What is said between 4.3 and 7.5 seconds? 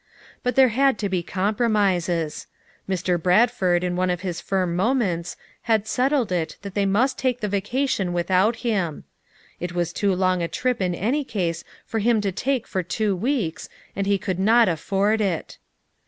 firm moments had settled it that they must take the